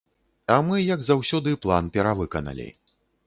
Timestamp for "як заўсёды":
0.95-1.53